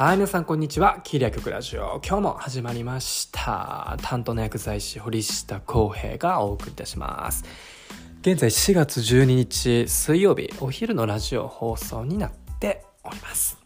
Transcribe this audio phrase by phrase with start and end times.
[0.00, 1.00] はい、皆さんこんにちは。
[1.04, 2.00] キリア局ラジオ。
[2.02, 3.98] 今日も始まりました。
[4.00, 7.44] 担当の薬剤師、堀下康平がお送りいたします。
[8.22, 13.59] 現在4月12日水曜日、お昼のラジオ放送になっております。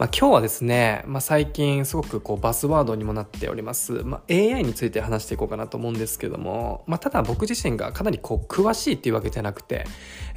[0.00, 9.84] まあ、今日はですね、まあ、最近すごくこうバスワードにもなっております、まあ、AI について話していこうかなと思うんですけども、まあ、ただ僕自身がかなりこう詳しいっていうわけじゃなくて、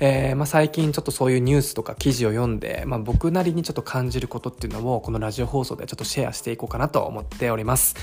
[0.01, 7.95] えーまあ、最近ちょっとそういうニュースとか記事を読んで、まあ、僕なりにちょっと感じることっていうのをこのラジオ放送でちょっとシェアしていこうかなと思っております。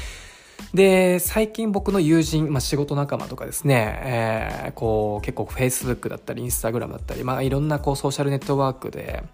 [0.74, 9.24] で、最近僕の友人、まあ、仕事仲間とかですね、えーこう結構 Facebook だったり Instagram だったり、まあ、いろんなこうソーシャルネットワークで、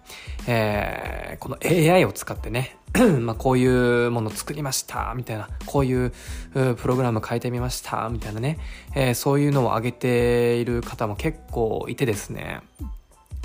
[0.47, 2.77] えーこの AI を使ってね、
[3.21, 6.11] まあこういうもの作りましたみたいなこういう
[6.53, 8.57] プログラム変えてみましたみたいなね、
[8.95, 12.61] えーそういうのを上げている方も結構いてですね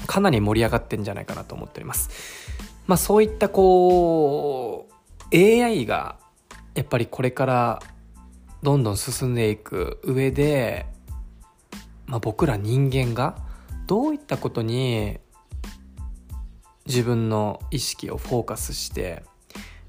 [0.06, 2.10] かなり盛り上がってんじゃないかなと思っております。
[2.86, 4.88] まあそういったこ
[5.30, 6.16] う AI が
[6.74, 7.82] やっぱりこれから
[8.62, 10.86] どんどん進んでいく上で、
[12.06, 13.36] まあ、僕ら人間が
[13.86, 15.18] どういったことに
[16.86, 19.22] 自分の意識をフォーカスして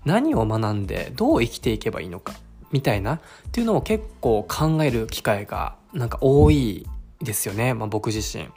[0.06, 2.34] 何を学んでどう生きていけばいいのか
[2.72, 6.88] みたいなっていうのを結構考える機会がなんか多い
[7.22, 8.48] ですよね、まあ、僕自身。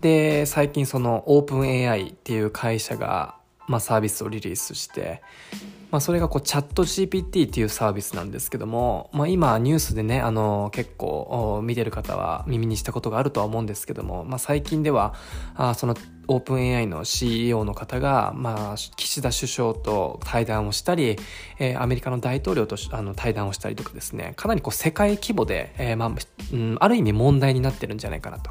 [0.00, 5.22] で最近そのオープン AI っていう会社が、まあ、サービスをリリースして、
[5.90, 15.14] まあ、それがこうチャット GPT っていうサービスなんですけども、まあ、今ニュースでねあの結構見てる方は耳にしたことがあるとは思うんですけども、まあ、最近では
[15.54, 15.94] あその
[16.26, 21.16] オープン AI の CEO の方が、まあ、岸田首相と対談をしたり、
[21.58, 28.50] えーアメリカの大統領とあの対談をしたりとかですねかなりこう世界規模で、えーまあうん、ある意味問題になってるんじゃないかなと。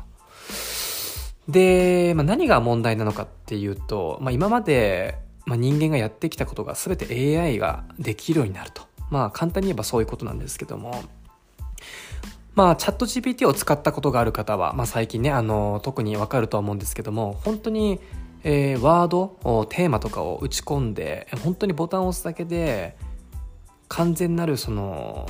[1.48, 8.84] で、まあ、何が問題なのかっていうと、まあ、今まで、まあ、人間がやってきたことが全て AI ができるようになると。
[9.14, 11.04] まあ簡単に言えばそういうことなんですけども、
[12.56, 18.00] まあチャット GPT を使ったことがある方は、まあ、最近ね、あの、特にわかるとは思うんですけども、本当に、
[18.44, 19.38] えーワード、
[19.70, 22.98] テーマとかを打ち込んで、本当にボタンを押すだけで、
[23.88, 25.28] 完全なるその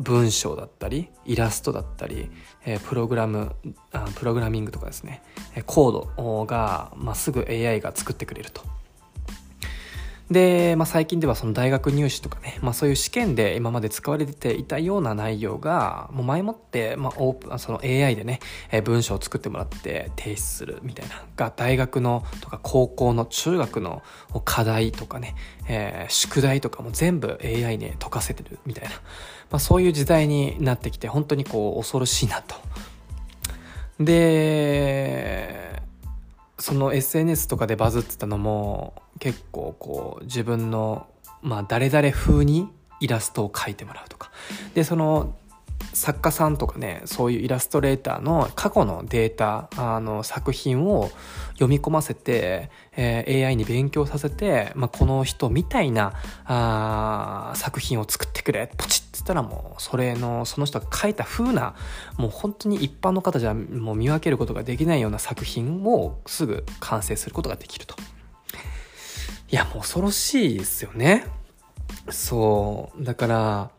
[0.00, 2.30] 文章だったりイラストだったり、
[2.64, 3.54] えープログラム
[3.92, 5.22] あプログラミングとかですね
[5.66, 8.62] コードが、まあ、すぐ AI が作ってくれると。
[10.30, 18.38] で、まあ、最近ではその大学入試とかね、まあ、そういう試験で今まで使われていたような内容がもう前もって、まあ、オープンその AI でね、
[18.70, 24.02] えー文章を作ってもらって提出するみたいなが大学のとか高校の中学の
[24.44, 25.34] 課題とかね、
[25.68, 32.56] えー宿題とかも全部 AI に解かせてるみたいな、まあ、そういう時代になってきて本当にこう恐ろしいなと。
[33.98, 35.82] で
[36.58, 41.06] その SNS とかでバズってたのも結構こう自分の、
[41.42, 44.30] まあ、誰々風にイラストを描いてもらうとか
[44.74, 45.36] でその
[45.94, 51.10] 作家さんとかねそういうイラストレーターの過去のデータあの作品を
[51.54, 56.12] 読み込ませて、えー AI に勉強させて、まあ、この人みたいな
[56.44, 61.74] あ作品を作ってくれポチッつったらもうそれのその人が書いた風な
[62.16, 67.94] もう本当に一般の方じゃもう見分けることができないような作品をすぐ完成することができると。
[69.50, 71.26] いやもう恐ろしいですよね。
[72.10, 73.70] そうだから、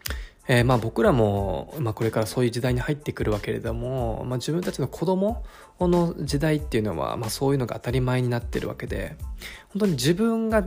[0.47, 5.43] えーまあ僕らも、まあ、これからそういう時代に入ってくるわけれども、まあ、自分たちの子供
[5.79, 9.15] の時代っていうのは、まあ、そういうのが当たり前になってるわけで
[9.69, 10.65] 本当に自分が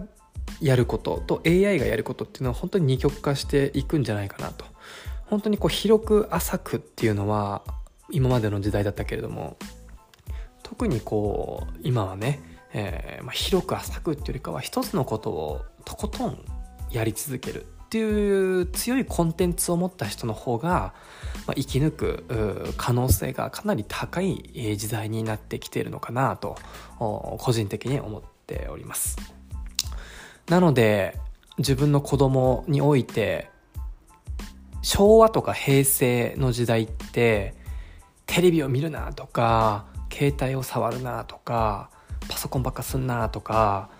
[0.61, 4.65] やることと AI がやることっていうのは本当に二極化していくんじゃないかなと
[5.27, 7.63] 本当にこう広く浅くっていうのは
[8.11, 9.57] 今までの時代だったけれども
[10.63, 12.41] 特にこう今はね、
[12.75, 16.45] えーまあ、広く浅くっていうよりかは一つのことをとことん
[16.91, 20.93] やり続けるっていう強いコンテンツを持った人の方が、
[21.47, 26.59] まあ、生き抜く可能性がかなり高い時代になってきているのかなと
[26.99, 29.17] 個人的に思っております。
[30.49, 31.17] なので
[31.59, 33.49] 自分の子供において
[34.83, 37.55] 昭和とか平成の時代って
[38.27, 41.91] テレビを見るなとか携帯を触るなとか
[42.29, 43.91] パソコンばっかすんなとか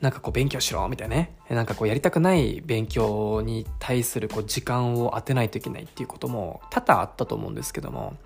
[0.00, 8.16] なんかこう勉強しろみたいなねなんかこうやりたくない勉強に対するこう時間を当てないといけないっていうことも多々あったと思うんですけども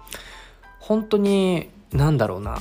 [0.79, 2.59] 本当になんだろうな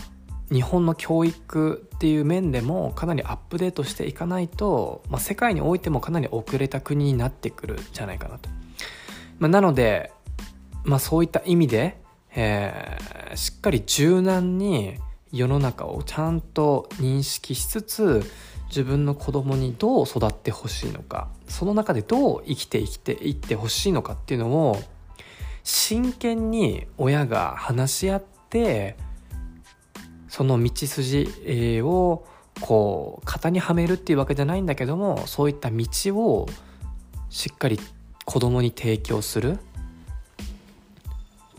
[0.52, 8.50] 日本の教育っていう面でもかなりアップデートしていかないと、まあ、世界においてもかなり遅れた国になってくるじゃないかなと。
[9.40, 10.12] まあ、なので、
[10.84, 11.98] まあ、そういった意味で、
[12.36, 14.98] えーしっかり柔軟に
[15.34, 18.24] 世の中をちゃんと認識しつつ
[18.68, 24.82] 自分の子供にどう育ってほしいのかその中でどう生きて生きていってほしいのかっていうのを
[25.64, 28.96] 真剣に親が話し合って
[30.28, 32.26] その道筋を
[32.62, 35.86] こう型にはめるっていうわけじゃないんだけどもそういった道
[36.16, 36.48] を
[37.30, 37.80] しっかり
[38.26, 39.58] 子供に提供するっ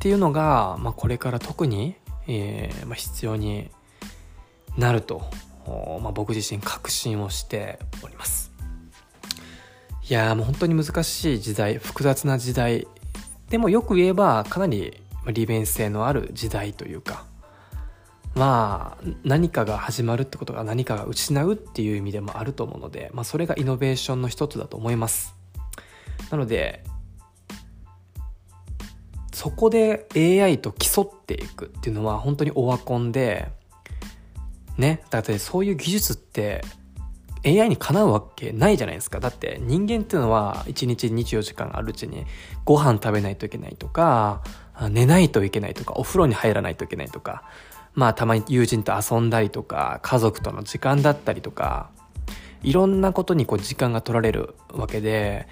[0.00, 3.70] ていうのが、まあ、これから特に、えーまあ、必要に
[4.76, 5.22] なると、
[6.02, 8.52] まあ、僕自身確信をしております。
[10.08, 12.86] いやもう本当に難しい時代複雑な時代
[13.48, 15.00] でもよく言えばかなり
[15.32, 17.24] 利便性のある時代というか
[18.34, 25.34] まあ何かが始まるってことが何かが失うっていう意味でもあると思うので、まあ、それがイノベーションの一つだと思います。
[26.30, 26.84] なので
[29.34, 33.48] そこで AI と競っていくっていうのは本当にオワコンで
[34.78, 36.62] ねだってそういう技術って
[37.44, 39.20] AI にかなうわけないじゃないですか。
[39.20, 42.24] だって人間っていうのは1日24時間あるうちに
[42.64, 44.42] ご飯食べないといけないとか
[44.88, 47.42] 寝ないといけないとかお風呂に入らないといけないとか
[47.92, 51.90] まあたまに友人と遊んだりとか家族との時間だったりとか
[52.62, 55.46] いろんなことにこう時間が取られるわけで、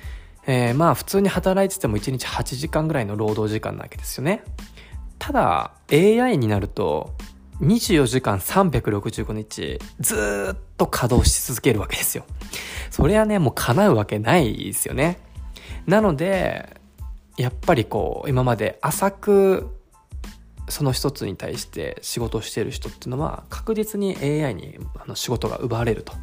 [0.47, 4.45] えー、まあ普通に働いてても1日8時間ぐらいの労働時間なわけですよね。
[5.19, 7.15] ただ AI になると
[7.61, 12.25] 24時間365日ずっと稼働し続けるわけですよ。
[12.91, 15.19] それはねもう叶うわけないですよね。
[15.87, 16.81] なので
[17.37, 19.79] やっぱりこう今まで浅く
[20.69, 26.15] その一つに対して仕事をしている人っていうのは確実に AI にあの仕事が奪われると。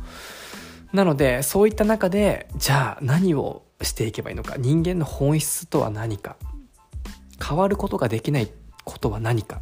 [0.94, 4.56] なのでそういった中でじゃあ何をしていけばいいのか？
[4.58, 6.36] 人間の本質とは何か？
[7.46, 8.50] 変わることができない
[8.84, 9.62] ことは何か？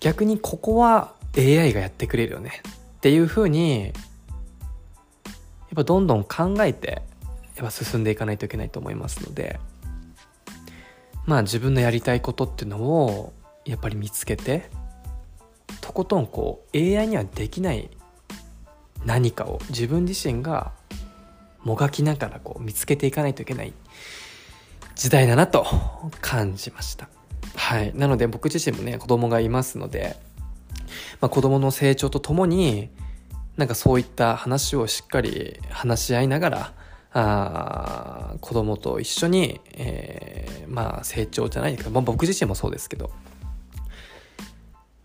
[0.00, 2.62] 逆にここは AI がやってくれるよね？
[2.98, 3.92] っていうふうにやっ
[5.74, 7.02] ぱどんどん考えて
[7.56, 9.58] やっぱ進んでいかないといけないと思いますので
[11.24, 13.32] まあ自分のやりたいことっていうのを
[13.64, 14.70] やっぱり見つけて
[15.80, 17.90] とことんこう AI にはできない
[19.06, 20.72] 何かを自分自身が
[21.62, 23.72] もがきながらこう見つけていかないといけない
[24.94, 25.64] 時代だなと
[26.20, 27.08] 感じました。
[27.54, 27.92] はい。
[27.94, 30.16] なので僕自身もね子供がいますので、
[31.20, 32.90] まあ、子供の成長とともに
[33.56, 36.72] なんかそういった話をしっかり話し合いながら
[37.12, 43.10] あ子供と一緒に、えー、まあ成長じゃないですか、まあ、僕自身もそうですけど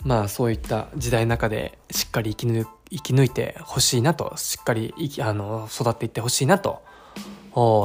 [0.03, 6.83] まあそういった時代の中でしっかり生き抜生き抜いてほしいなとしっかりあの育っていってほしいなと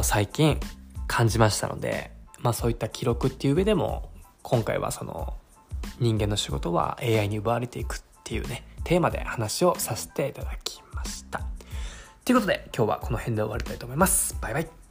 [0.03, 0.59] 最近
[1.07, 2.11] 感じましたので
[2.41, 4.11] まあそういった記録っていう上でも
[4.43, 5.35] 今回はその
[6.01, 11.41] 人間の仕事は AI に奪われていくっていうねテーマで話をさせていただきました。
[12.25, 14.37] ということで今日はこの辺で終わりたいと思います。
[14.41, 14.86] バイバイ。